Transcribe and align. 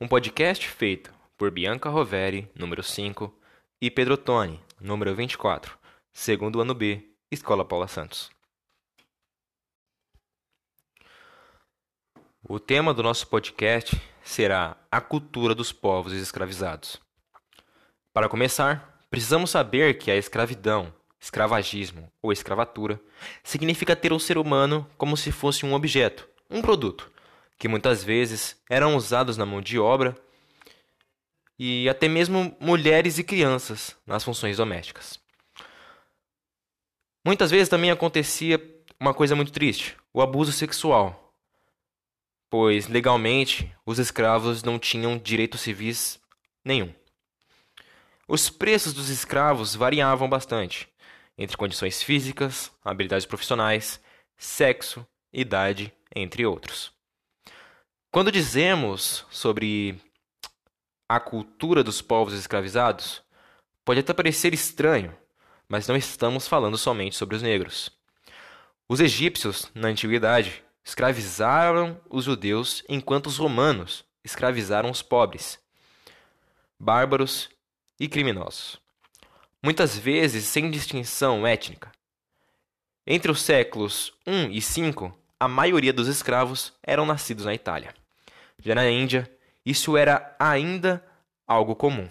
um 0.00 0.08
podcast 0.08 0.68
feito 0.68 1.14
por 1.36 1.50
Bianca 1.50 1.88
Roveri, 1.88 2.50
número 2.54 2.82
5, 2.82 3.32
e 3.80 3.90
Pedro 3.90 4.16
Toni, 4.16 4.60
número 4.80 5.14
24, 5.14 5.78
segundo 6.12 6.60
ano 6.60 6.74
B, 6.74 7.10
Escola 7.30 7.64
Paula 7.64 7.86
Santos. 7.86 8.30
O 12.42 12.58
tema 12.58 12.92
do 12.92 13.02
nosso 13.02 13.26
podcast 13.28 14.00
será 14.22 14.76
a 14.90 15.00
cultura 15.00 15.54
dos 15.54 15.72
povos 15.72 16.12
escravizados. 16.12 17.00
Para 18.12 18.28
começar, 18.28 19.06
precisamos 19.08 19.50
saber 19.50 19.98
que 19.98 20.10
a 20.10 20.16
escravidão, 20.16 20.92
escravagismo 21.20 22.12
ou 22.20 22.32
escravatura 22.32 23.00
significa 23.42 23.96
ter 23.96 24.12
o 24.12 24.20
ser 24.20 24.38
humano 24.38 24.88
como 24.98 25.16
se 25.16 25.30
fosse 25.30 25.64
um 25.64 25.72
objeto, 25.72 26.28
um 26.50 26.60
produto, 26.60 27.10
que 27.58 27.68
muitas 27.68 28.02
vezes 28.02 28.56
eram 28.68 28.96
usados 28.96 29.36
na 29.36 29.46
mão 29.46 29.60
de 29.60 29.78
obra 29.78 30.16
e 31.58 31.88
até 31.88 32.08
mesmo 32.08 32.56
mulheres 32.60 33.18
e 33.18 33.24
crianças 33.24 33.96
nas 34.06 34.24
funções 34.24 34.56
domésticas. 34.56 35.18
Muitas 37.24 37.50
vezes 37.50 37.68
também 37.68 37.90
acontecia 37.90 38.60
uma 39.00 39.14
coisa 39.14 39.34
muito 39.34 39.52
triste: 39.52 39.96
o 40.12 40.20
abuso 40.20 40.52
sexual 40.52 41.24
pois 42.56 42.86
legalmente 42.86 43.74
os 43.84 43.98
escravos 43.98 44.62
não 44.62 44.78
tinham 44.78 45.18
direitos 45.18 45.60
civis 45.60 46.20
nenhum. 46.64 46.94
Os 48.28 48.48
preços 48.48 48.94
dos 48.94 49.08
escravos 49.08 49.74
variavam 49.74 50.28
bastante, 50.28 50.88
entre 51.36 51.56
condições 51.56 52.00
físicas, 52.00 52.70
habilidades 52.84 53.26
profissionais, 53.26 54.00
sexo, 54.36 55.04
idade, 55.32 55.92
entre 56.14 56.46
outros. 56.46 56.93
Quando 58.14 58.30
dizemos 58.30 59.26
sobre 59.28 60.00
a 61.08 61.18
cultura 61.18 61.82
dos 61.82 62.00
povos 62.00 62.32
escravizados, 62.32 63.20
pode 63.84 63.98
até 63.98 64.12
parecer 64.12 64.54
estranho, 64.54 65.12
mas 65.68 65.88
não 65.88 65.96
estamos 65.96 66.46
falando 66.46 66.78
somente 66.78 67.16
sobre 67.16 67.34
os 67.34 67.42
negros. 67.42 67.90
Os 68.88 69.00
egípcios, 69.00 69.68
na 69.74 69.88
antiguidade, 69.88 70.62
escravizaram 70.84 72.00
os 72.08 72.24
judeus 72.24 72.84
enquanto 72.88 73.26
os 73.26 73.36
romanos 73.36 74.04
escravizaram 74.22 74.92
os 74.92 75.02
pobres, 75.02 75.58
bárbaros 76.78 77.50
e 77.98 78.06
criminosos, 78.06 78.78
muitas 79.60 79.98
vezes 79.98 80.44
sem 80.44 80.70
distinção 80.70 81.44
étnica. 81.44 81.90
Entre 83.04 83.28
os 83.28 83.42
séculos 83.42 84.12
I 84.24 84.56
e 84.56 84.60
V, 84.60 85.12
a 85.40 85.48
maioria 85.48 85.92
dos 85.92 86.06
escravos 86.06 86.72
eram 86.80 87.04
nascidos 87.04 87.44
na 87.44 87.52
Itália. 87.52 87.92
Já 88.62 88.74
na 88.74 88.88
Índia, 88.88 89.30
isso 89.64 89.96
era 89.96 90.34
ainda 90.38 91.04
algo 91.46 91.74
comum. 91.74 92.08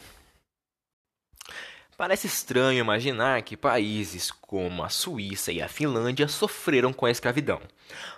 Parece 1.95 2.25
estranho 2.27 2.79
imaginar 2.79 3.41
que 3.43 3.55
países 3.55 4.31
como 4.31 4.83
a 4.83 4.89
Suíça 4.89 5.51
e 5.51 5.61
a 5.61 5.67
Finlândia 5.67 6.27
sofreram 6.27 6.91
com 6.91 7.05
a 7.05 7.11
escravidão, 7.11 7.61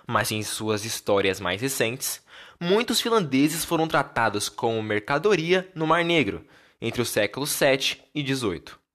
mas 0.06 0.32
em 0.32 0.42
suas 0.42 0.84
histórias 0.84 1.40
mais 1.40 1.60
recentes, 1.60 2.22
muitos 2.58 3.00
finlandeses 3.00 3.64
foram 3.64 3.86
tratados 3.86 4.48
como 4.48 4.82
mercadoria 4.82 5.70
no 5.74 5.86
Mar 5.86 6.04
Negro 6.04 6.44
entre 6.80 7.02
os 7.02 7.10
séculos 7.10 7.50
7 7.50 8.02
e 8.14 8.22
18. 8.22 8.85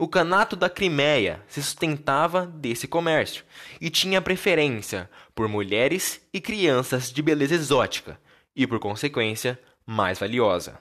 O 0.00 0.06
Canato 0.06 0.54
da 0.54 0.70
Crimeia 0.70 1.42
se 1.48 1.60
sustentava 1.60 2.46
desse 2.46 2.86
comércio 2.86 3.44
e 3.80 3.90
tinha 3.90 4.22
preferência 4.22 5.10
por 5.34 5.48
mulheres 5.48 6.20
e 6.32 6.40
crianças 6.40 7.10
de 7.10 7.20
beleza 7.20 7.56
exótica 7.56 8.16
e, 8.54 8.64
por 8.64 8.78
consequência, 8.78 9.60
mais 9.84 10.16
valiosa. 10.16 10.78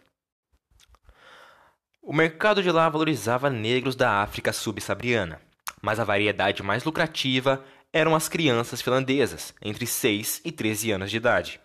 O 2.00 2.14
mercado 2.14 2.62
de 2.62 2.72
lá 2.72 2.88
valorizava 2.88 3.50
negros 3.50 3.96
da 3.96 4.22
África 4.22 4.54
subsaariana, 4.54 5.42
mas 5.82 6.00
a 6.00 6.04
variedade 6.04 6.62
mais 6.62 6.84
lucrativa 6.84 7.66
eram 7.92 8.16
as 8.16 8.30
crianças 8.30 8.84
finlandesas, 8.84 9.52
entre 9.64 9.88
6 9.88 10.42
e 10.46 10.52
13 10.52 10.92
anos 10.92 11.10
de 11.10 11.18
idade, 11.18 11.60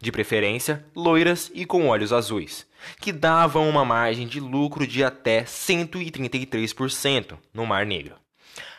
de 0.00 0.12
preferência 0.12 0.84
loiras 0.94 1.50
e 1.54 1.64
com 1.64 1.88
olhos 1.88 2.12
azuis, 2.12 2.66
que 3.00 3.12
davam 3.12 3.68
uma 3.68 3.84
margem 3.84 4.26
de 4.26 4.38
lucro 4.38 4.86
de 4.86 5.02
até 5.02 5.42
133% 5.42 7.36
no 7.52 7.66
Mar 7.66 7.84
Negro. 7.84 8.14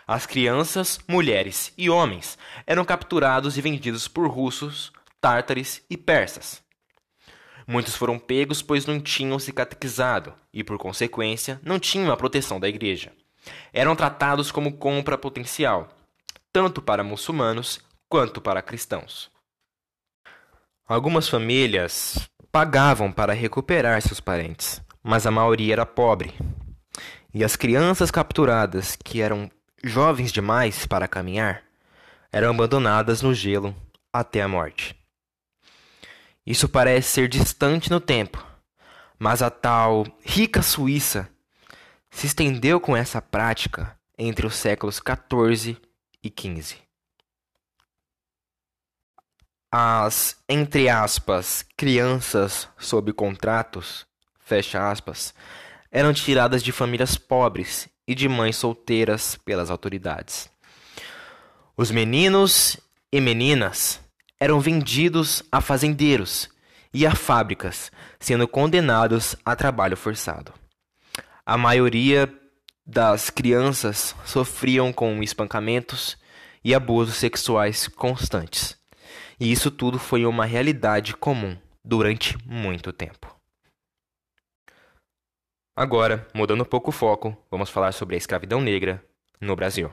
As 0.07 0.25
crianças, 0.25 0.99
mulheres 1.07 1.73
e 1.77 1.89
homens 1.89 2.37
eram 2.65 2.83
capturados 2.83 3.57
e 3.57 3.61
vendidos 3.61 4.07
por 4.07 4.27
russos, 4.27 4.91
tártares 5.21 5.83
e 5.89 5.95
persas. 5.95 6.63
Muitos 7.67 7.95
foram 7.95 8.17
pegos 8.17 8.63
pois 8.63 8.87
não 8.87 8.99
tinham 8.99 9.37
se 9.37 9.53
catequizado 9.53 10.33
e, 10.51 10.63
por 10.63 10.79
consequência, 10.79 11.59
não 11.63 11.77
tinham 11.77 12.11
a 12.11 12.17
proteção 12.17 12.59
da 12.59 12.67
igreja. 12.67 13.11
Eram 13.71 13.95
tratados 13.95 14.51
como 14.51 14.73
compra 14.73 15.17
potencial, 15.17 15.87
tanto 16.51 16.81
para 16.81 17.03
muçulmanos 17.03 17.79
quanto 18.07 18.41
para 18.41 18.63
cristãos. 18.63 19.29
Algumas 20.89 21.29
famílias 21.29 22.27
pagavam 22.51 23.11
para 23.11 23.31
recuperar 23.31 24.01
seus 24.01 24.19
parentes, 24.19 24.81
mas 25.03 25.27
a 25.27 25.29
maioria 25.29 25.73
era 25.73 25.85
pobre. 25.85 26.33
E 27.31 27.43
as 27.43 27.55
crianças 27.55 28.09
capturadas, 28.09 28.95
que 28.95 29.21
eram 29.21 29.51
jovens 29.83 30.31
demais 30.31 30.87
para 30.87 31.07
caminhar, 31.07 31.61
eram 32.31 32.49
abandonadas 32.49 33.21
no 33.21 33.35
gelo 33.35 33.75
até 34.11 34.41
a 34.41 34.47
morte. 34.47 34.95
Isso 36.43 36.67
parece 36.67 37.09
ser 37.09 37.27
distante 37.27 37.91
no 37.91 37.99
tempo, 37.99 38.43
mas 39.19 39.43
a 39.43 39.51
tal 39.51 40.07
rica 40.25 40.63
Suíça 40.63 41.29
se 42.09 42.25
estendeu 42.25 42.79
com 42.79 42.97
essa 42.97 43.21
prática 43.21 43.95
entre 44.17 44.47
os 44.47 44.55
séculos 44.55 44.99
XIV 44.99 45.77
e 46.23 46.33
XV. 46.35 46.88
As, 49.71 50.35
entre 50.49 50.89
aspas, 50.89 51.63
crianças 51.77 52.67
sob 52.75 53.13
contratos, 53.13 54.03
fecha 54.39 54.89
aspas, 54.89 55.31
eram 55.91 56.11
tiradas 56.11 56.63
de 56.63 56.71
famílias 56.71 57.17
pobres 57.17 57.87
e 58.07 58.15
de 58.15 58.27
mães 58.27 58.55
solteiras 58.55 59.37
pelas 59.45 59.69
autoridades. 59.69 60.49
Os 61.77 61.91
meninos 61.91 62.77
e 63.11 63.21
meninas 63.21 63.99
eram 64.39 64.59
vendidos 64.59 65.43
a 65.51 65.61
fazendeiros 65.61 66.49
e 66.91 67.05
a 67.05 67.13
fábricas, 67.13 67.91
sendo 68.19 68.47
condenados 68.47 69.35
a 69.45 69.55
trabalho 69.55 69.95
forçado. 69.95 70.51
A 71.45 71.57
maioria 71.59 72.27
das 72.83 73.29
crianças 73.29 74.15
sofriam 74.25 74.91
com 74.91 75.21
espancamentos 75.21 76.17
e 76.63 76.73
abusos 76.73 77.17
sexuais 77.17 77.87
constantes. 77.87 78.78
E 79.39 79.51
isso 79.51 79.71
tudo 79.71 79.97
foi 79.97 80.25
uma 80.25 80.45
realidade 80.45 81.15
comum 81.15 81.57
durante 81.83 82.37
muito 82.45 82.91
tempo. 82.91 83.35
Agora, 85.75 86.27
mudando 86.33 86.61
um 86.61 86.65
pouco 86.65 86.89
o 86.89 86.93
foco, 86.93 87.37
vamos 87.49 87.69
falar 87.69 87.93
sobre 87.93 88.15
a 88.15 88.17
escravidão 88.17 88.59
negra 88.59 89.01
no 89.39 89.55
Brasil. 89.55 89.89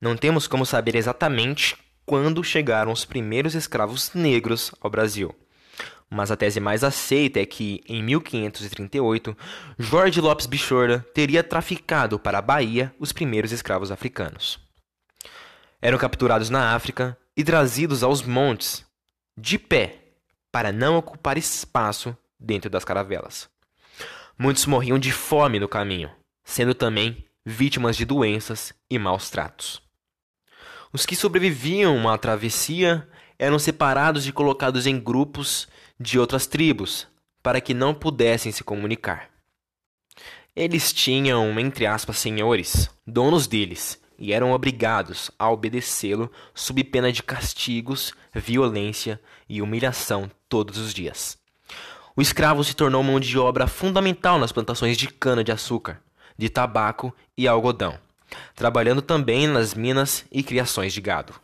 Não 0.00 0.16
temos 0.16 0.46
como 0.46 0.64
saber 0.64 0.96
exatamente 0.96 1.76
quando 2.06 2.42
chegaram 2.42 2.90
os 2.90 3.04
primeiros 3.04 3.54
escravos 3.54 4.14
negros 4.14 4.74
ao 4.80 4.88
Brasil. 4.88 5.34
Mas 6.08 6.30
a 6.30 6.36
tese 6.36 6.58
mais 6.58 6.82
aceita 6.82 7.38
é 7.38 7.44
que, 7.44 7.82
em 7.86 8.02
1538, 8.02 9.36
Jorge 9.78 10.20
Lopes 10.20 10.46
Bichorda 10.46 11.06
teria 11.14 11.44
traficado 11.44 12.18
para 12.18 12.38
a 12.38 12.42
Bahia 12.42 12.92
os 12.98 13.12
primeiros 13.12 13.52
escravos 13.52 13.92
africanos. 13.92 14.69
Eram 15.82 15.98
capturados 15.98 16.50
na 16.50 16.74
África 16.74 17.16
e 17.36 17.42
trazidos 17.42 18.02
aos 18.02 18.22
montes, 18.22 18.84
de 19.36 19.58
pé, 19.58 19.98
para 20.52 20.72
não 20.72 20.96
ocupar 20.96 21.38
espaço 21.38 22.16
dentro 22.38 22.68
das 22.68 22.84
caravelas. 22.84 23.48
Muitos 24.38 24.66
morriam 24.66 24.98
de 24.98 25.12
fome 25.12 25.58
no 25.58 25.68
caminho, 25.68 26.10
sendo 26.44 26.74
também 26.74 27.24
vítimas 27.44 27.96
de 27.96 28.04
doenças 28.04 28.72
e 28.90 28.98
maus 28.98 29.30
tratos. 29.30 29.82
Os 30.92 31.06
que 31.06 31.16
sobreviviam 31.16 32.08
à 32.08 32.18
travessia 32.18 33.08
eram 33.38 33.58
separados 33.58 34.26
e 34.26 34.32
colocados 34.32 34.86
em 34.86 34.98
grupos 34.98 35.68
de 35.98 36.18
outras 36.18 36.46
tribos, 36.46 37.06
para 37.42 37.60
que 37.60 37.72
não 37.72 37.94
pudessem 37.94 38.52
se 38.52 38.62
comunicar. 38.62 39.30
Eles 40.54 40.92
tinham, 40.92 41.58
entre 41.58 41.86
aspas, 41.86 42.18
senhores, 42.18 42.90
donos 43.06 43.46
deles, 43.46 44.00
e 44.20 44.32
eram 44.32 44.52
obrigados 44.52 45.30
a 45.38 45.50
obedecê-lo 45.50 46.30
sob 46.54 46.84
pena 46.84 47.10
de 47.10 47.22
castigos, 47.22 48.12
violência 48.32 49.20
e 49.48 49.60
humilhação 49.60 50.30
todos 50.48 50.78
os 50.78 50.94
dias. 50.94 51.36
O 52.14 52.22
escravo 52.22 52.62
se 52.62 52.76
tornou 52.76 53.02
mão 53.02 53.18
de 53.18 53.38
obra 53.38 53.66
fundamental 53.66 54.38
nas 54.38 54.52
plantações 54.52 54.96
de 54.96 55.08
cana-de-açúcar, 55.08 56.00
de 56.36 56.48
tabaco 56.48 57.12
e 57.36 57.48
algodão 57.48 57.98
trabalhando 58.54 59.02
também 59.02 59.46
nas 59.46 59.74
minas 59.74 60.24
e 60.30 60.42
criações 60.42 60.92
de 60.92 61.00
gado. 61.00 61.34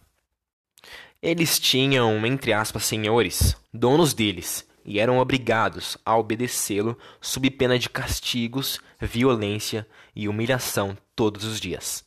Eles 1.23 1.59
tinham, 1.59 2.25
entre 2.27 2.53
aspas, 2.53 2.85
senhores, 2.85 3.57
donos 3.73 4.15
deles, 4.15 4.67
e 4.85 5.01
eram 5.01 5.19
obrigados 5.19 5.99
a 6.05 6.17
obedecê-lo 6.17 6.97
sob 7.21 7.51
pena 7.51 7.79
de 7.79 7.89
castigos, 7.89 8.81
violência 9.01 9.87
e 10.15 10.29
humilhação 10.29 10.97
todos 11.17 11.45
os 11.45 11.59
dias. 11.59 12.06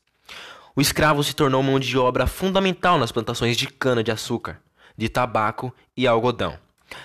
O 0.80 0.82
escravo 0.82 1.22
se 1.26 1.36
tornou 1.36 1.62
mão 1.62 1.78
de 1.78 1.98
obra 1.98 2.26
fundamental 2.26 2.98
nas 2.98 3.12
plantações 3.12 3.58
de 3.58 3.68
cana-de-açúcar, 3.68 4.62
de 4.96 5.10
tabaco 5.10 5.76
e 5.94 6.08
algodão, 6.08 6.58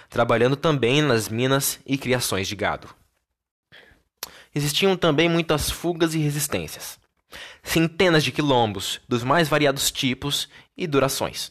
trabalhando 0.09 0.55
também 0.55 1.03
nas 1.03 1.29
minas 1.29 1.81
e 1.85 1.99
criações 1.99 2.47
de 2.47 2.55
gado. 2.55 2.89
Existiam 4.55 4.97
também 4.97 5.29
muitas 5.29 5.73
fugas 5.73 6.15
e 6.15 6.19
resistências. 6.19 7.01
Centenas 7.65 8.23
de 8.23 8.31
quilombos 8.31 9.01
dos 9.09 9.25
mais 9.25 9.49
variados 9.49 9.91
tipos 9.91 10.49
e 10.77 10.87
durações, 10.87 11.51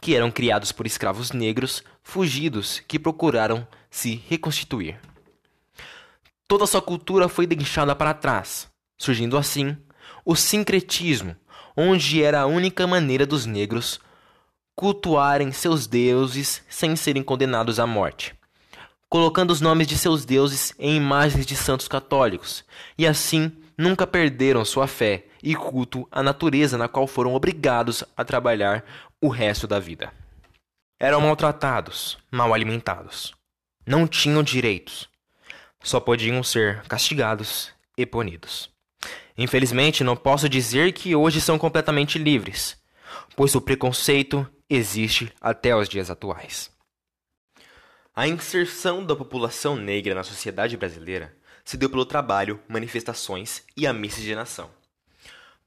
que 0.00 0.14
eram 0.14 0.30
criados 0.30 0.70
por 0.70 0.86
escravos 0.86 1.32
negros 1.32 1.82
fugidos 2.00 2.78
que 2.86 2.96
procuraram 2.96 3.66
se 3.90 4.22
reconstituir. 4.28 5.00
Toda 6.46 6.64
sua 6.64 6.80
cultura 6.80 7.28
foi 7.28 7.44
deixada 7.44 7.96
para 7.96 8.14
trás, 8.14 8.70
surgindo 8.96 9.36
assim 9.36 9.76
o 10.24 10.36
sincretismo, 10.36 11.36
onde 11.76 12.22
era 12.22 12.40
a 12.40 12.46
única 12.46 12.86
maneira 12.86 13.26
dos 13.26 13.46
negros 13.46 14.00
cultuarem 14.74 15.52
seus 15.52 15.86
deuses 15.86 16.62
sem 16.68 16.96
serem 16.96 17.22
condenados 17.22 17.78
à 17.78 17.86
morte, 17.86 18.34
colocando 19.08 19.50
os 19.50 19.60
nomes 19.60 19.86
de 19.86 19.98
seus 19.98 20.24
deuses 20.24 20.74
em 20.78 20.96
imagens 20.96 21.44
de 21.44 21.54
santos 21.54 21.86
católicos, 21.86 22.64
e 22.96 23.06
assim 23.06 23.52
nunca 23.76 24.06
perderam 24.06 24.64
sua 24.64 24.86
fé 24.86 25.26
e 25.42 25.54
culto 25.54 26.08
à 26.10 26.22
natureza 26.22 26.78
na 26.78 26.88
qual 26.88 27.06
foram 27.06 27.34
obrigados 27.34 28.02
a 28.16 28.24
trabalhar 28.24 28.84
o 29.20 29.28
resto 29.28 29.66
da 29.66 29.78
vida. 29.78 30.12
Eram 30.98 31.20
maltratados, 31.20 32.18
mal 32.30 32.52
alimentados. 32.54 33.34
Não 33.86 34.06
tinham 34.06 34.42
direitos. 34.42 35.08
Só 35.82 35.98
podiam 35.98 36.42
ser 36.42 36.82
castigados 36.82 37.70
e 37.96 38.04
punidos. 38.04 38.69
Infelizmente, 39.42 40.04
não 40.04 40.14
posso 40.14 40.50
dizer 40.50 40.92
que 40.92 41.16
hoje 41.16 41.40
são 41.40 41.58
completamente 41.58 42.18
livres, 42.18 42.76
pois 43.34 43.54
o 43.54 43.60
preconceito 43.60 44.46
existe 44.68 45.32
até 45.40 45.74
os 45.74 45.88
dias 45.88 46.10
atuais. 46.10 46.70
A 48.14 48.28
inserção 48.28 49.02
da 49.02 49.16
população 49.16 49.76
negra 49.76 50.14
na 50.14 50.22
sociedade 50.22 50.76
brasileira 50.76 51.34
se 51.64 51.78
deu 51.78 51.88
pelo 51.88 52.04
trabalho, 52.04 52.60
manifestações 52.68 53.62
e 53.74 53.86
a 53.86 53.94
miscigenação. 53.94 54.70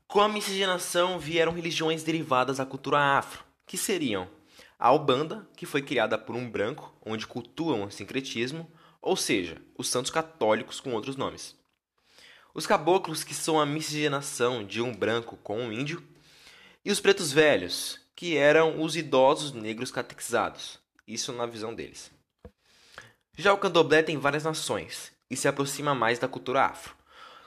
Com 0.05 0.21
a 0.21 0.29
miscigenação 0.29 1.17
vieram 1.17 1.51
religiões 1.51 2.03
derivadas 2.03 2.57
da 2.57 2.67
cultura 2.67 2.99
afro, 2.99 3.43
que 3.65 3.75
seriam 3.75 4.29
a 4.77 4.89
Albanda, 4.89 5.49
que 5.57 5.65
foi 5.65 5.81
criada 5.81 6.15
por 6.15 6.35
um 6.35 6.47
branco, 6.47 6.95
onde 7.03 7.25
cultuam 7.25 7.85
o 7.85 7.91
sincretismo, 7.91 8.71
ou 9.01 9.15
seja, 9.15 9.59
os 9.75 9.89
santos 9.89 10.11
católicos 10.11 10.79
com 10.79 10.93
outros 10.93 11.15
nomes. 11.15 11.62
Os 12.55 12.67
caboclos, 12.67 13.23
que 13.23 13.33
são 13.33 13.59
a 13.59 13.65
miscigenação 13.65 14.63
de 14.63 14.79
um 14.79 14.93
branco 14.93 15.37
com 15.37 15.59
um 15.59 15.73
índio, 15.73 16.03
e 16.85 16.91
os 16.91 16.99
pretos 16.99 17.31
velhos, 17.31 17.99
que 18.15 18.37
eram 18.37 18.79
os 18.81 18.95
idosos 18.95 19.53
negros 19.53 19.89
catequizados, 19.89 20.79
isso 21.07 21.33
na 21.33 21.47
visão 21.47 21.73
deles. 21.73 22.11
Já 23.35 23.51
o 23.51 23.57
candomblé 23.57 24.03
tem 24.03 24.19
várias 24.19 24.43
nações 24.43 25.11
e 25.29 25.35
se 25.35 25.47
aproxima 25.47 25.95
mais 25.95 26.19
da 26.19 26.27
cultura 26.27 26.65
afro, 26.65 26.95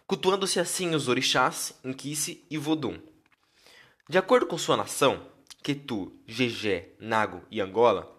cultuando-se 0.08 0.58
assim 0.58 0.92
os 0.92 1.06
orixás, 1.06 1.72
Inquice 1.84 2.44
e 2.50 2.58
Vodum. 2.58 2.98
De 4.08 4.18
acordo 4.18 4.46
com 4.46 4.58
sua 4.58 4.76
nação, 4.76 5.24
Quetu, 5.62 6.12
Gegé, 6.26 6.94
Nago 6.98 7.42
e 7.48 7.60
Angola, 7.60 8.12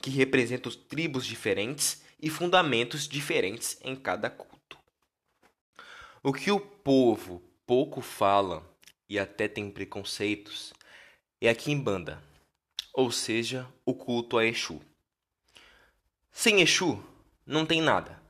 que 0.00 0.08
representam 0.08 0.72
tribos 0.72 1.26
diferentes 1.26 2.02
e 2.18 2.30
fundamentos 2.30 3.06
diferentes 3.06 3.78
em 3.82 3.94
cada 3.94 4.30
culto. 4.30 4.59
O 6.22 6.34
que 6.34 6.50
o 6.50 6.60
povo 6.60 7.42
pouco 7.66 8.02
fala 8.02 8.62
e 9.08 9.18
até 9.18 9.48
tem 9.48 9.70
preconceitos 9.70 10.70
é 11.40 11.48
a 11.48 11.54
quimbanda, 11.54 12.22
ou 12.92 13.10
seja, 13.10 13.66
o 13.86 13.94
culto 13.94 14.36
a 14.36 14.44
Exu. 14.44 14.82
Sem 16.30 16.60
Exu, 16.60 17.02
não 17.46 17.64
tem 17.64 17.80
nada. 17.80 18.20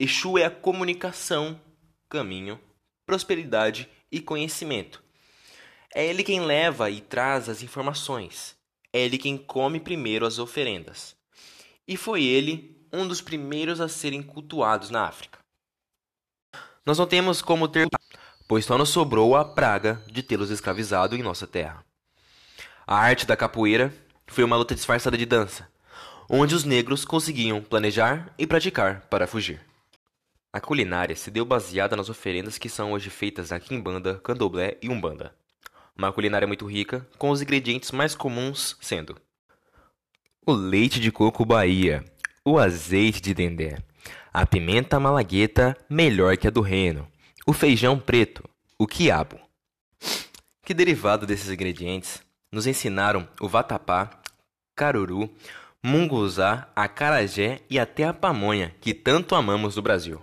Exu 0.00 0.36
é 0.36 0.46
a 0.46 0.50
comunicação, 0.50 1.60
caminho, 2.08 2.60
prosperidade 3.06 3.88
e 4.10 4.20
conhecimento. 4.20 5.00
É 5.94 6.04
ele 6.04 6.24
quem 6.24 6.40
leva 6.40 6.90
e 6.90 7.00
traz 7.00 7.48
as 7.48 7.62
informações. 7.62 8.56
É 8.92 8.98
ele 8.98 9.16
quem 9.16 9.38
come 9.38 9.78
primeiro 9.78 10.26
as 10.26 10.40
oferendas. 10.40 11.14
E 11.86 11.96
foi 11.96 12.24
ele 12.24 12.84
um 12.92 13.06
dos 13.06 13.20
primeiros 13.20 13.80
a 13.80 13.88
serem 13.88 14.24
cultuados 14.24 14.90
na 14.90 15.06
África. 15.06 15.37
Nós 16.88 16.96
não 16.96 17.06
temos 17.06 17.42
como 17.42 17.68
ter, 17.68 17.86
pois 18.48 18.64
só 18.64 18.78
nos 18.78 18.88
sobrou 18.88 19.36
a 19.36 19.44
praga 19.44 20.02
de 20.06 20.22
tê-los 20.22 20.48
escravizado 20.48 21.14
em 21.14 21.22
nossa 21.22 21.46
terra. 21.46 21.84
A 22.86 22.96
arte 22.96 23.26
da 23.26 23.36
capoeira 23.36 23.92
foi 24.26 24.42
uma 24.42 24.56
luta 24.56 24.74
disfarçada 24.74 25.14
de 25.14 25.26
dança, 25.26 25.68
onde 26.30 26.54
os 26.54 26.64
negros 26.64 27.04
conseguiam 27.04 27.60
planejar 27.60 28.32
e 28.38 28.46
praticar 28.46 29.02
para 29.10 29.26
fugir. 29.26 29.60
A 30.50 30.62
culinária 30.62 31.14
se 31.14 31.30
deu 31.30 31.44
baseada 31.44 31.94
nas 31.94 32.08
oferendas 32.08 32.56
que 32.56 32.70
são 32.70 32.92
hoje 32.92 33.10
feitas 33.10 33.50
na 33.50 33.60
quimbanda, 33.60 34.14
candomblé 34.24 34.78
e 34.80 34.88
umbanda. 34.88 35.34
Uma 35.94 36.10
culinária 36.10 36.48
muito 36.48 36.64
rica, 36.64 37.06
com 37.18 37.28
os 37.28 37.42
ingredientes 37.42 37.92
mais 37.92 38.14
comuns 38.14 38.78
sendo 38.80 39.14
o 40.46 40.52
leite 40.52 40.98
de 40.98 41.12
coco 41.12 41.44
Bahia, 41.44 42.02
o 42.42 42.58
azeite 42.58 43.20
de 43.20 43.34
dendê, 43.34 43.76
a 44.32 44.46
pimenta 44.46 45.00
malagueta 45.00 45.76
melhor 45.88 46.36
que 46.36 46.46
a 46.46 46.50
do 46.50 46.60
reino, 46.60 47.08
o 47.46 47.52
feijão 47.52 47.98
preto, 47.98 48.48
o 48.78 48.86
quiabo. 48.86 49.40
Que 50.62 50.74
derivado 50.74 51.26
desses 51.26 51.50
ingredientes 51.50 52.22
nos 52.52 52.66
ensinaram 52.66 53.26
o 53.40 53.48
vatapá, 53.48 54.10
caruru, 54.76 55.30
munguzá, 55.82 56.70
acarajé 56.76 57.62
e 57.70 57.78
até 57.78 58.04
a 58.04 58.12
pamonha 58.12 58.74
que 58.80 58.92
tanto 58.92 59.34
amamos 59.34 59.76
no 59.76 59.82
Brasil. 59.82 60.22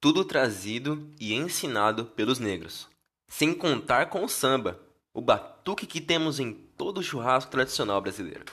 Tudo 0.00 0.24
trazido 0.24 1.10
e 1.18 1.32
ensinado 1.32 2.04
pelos 2.04 2.38
negros. 2.38 2.88
Sem 3.26 3.54
contar 3.54 4.10
com 4.10 4.22
o 4.22 4.28
samba, 4.28 4.78
o 5.14 5.20
batuque 5.20 5.86
que 5.86 6.00
temos 6.00 6.38
em 6.38 6.52
todo 6.52 6.98
o 6.98 7.02
churrasco 7.02 7.50
tradicional 7.50 8.00
brasileiro. 8.02 8.44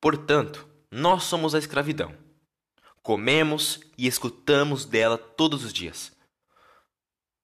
Portanto, 0.00 0.66
nós 0.90 1.24
somos 1.24 1.54
a 1.54 1.58
escravidão 1.58 2.14
comemos 3.10 3.80
e 3.98 4.06
escutamos 4.06 4.84
dela 4.84 5.18
todos 5.18 5.64
os 5.64 5.72
dias. 5.72 6.16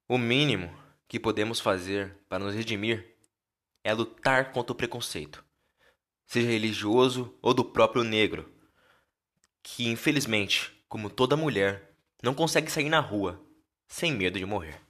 O 0.09 0.17
mínimo 0.17 0.73
que 1.09 1.19
podemos 1.19 1.59
fazer 1.59 2.17
para 2.29 2.45
nos 2.45 2.55
redimir 2.55 3.17
é 3.83 3.93
lutar 3.93 4.53
contra 4.53 4.73
o 4.73 4.77
preconceito, 4.77 5.45
seja 6.25 6.47
religioso 6.47 7.37
ou 7.43 7.53
do 7.53 7.65
próprio 7.65 8.05
negro, 8.05 8.49
que 9.61 9.89
infelizmente, 9.89 10.73
como 10.89 11.11
toda 11.11 11.37
mulher, 11.37 11.97
não 12.23 12.33
consegue 12.33 12.71
sair 12.71 12.89
na 12.89 13.01
rua 13.01 13.45
sem 13.89 14.13
medo 14.13 14.39
de 14.39 14.47
morrer. 14.47 14.81